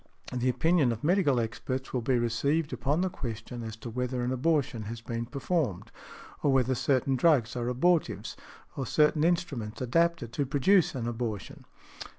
The 0.33 0.49
opinion 0.49 0.91
of 0.91 1.03
medical 1.03 1.39
experts 1.39 1.93
will 1.93 2.01
be 2.01 2.17
received 2.17 2.73
upon 2.73 3.01
the 3.01 3.09
question 3.11 3.61
as 3.61 3.75
to 3.75 3.89
whether 3.91 4.23
an 4.23 4.31
abortion 4.31 4.81
has 4.85 4.99
been 4.99 5.27
performed, 5.27 5.91
or 6.41 6.51
whether 6.51 6.73
certain 6.73 7.15
drugs 7.15 7.55
are 7.55 7.67
abortives, 7.67 8.35
or 8.75 8.87
certain 8.87 9.23
instruments 9.23 9.79
adapted 9.79 10.33
to 10.33 10.45
produce 10.47 10.95
an 10.95 11.07
abortion. 11.07 11.65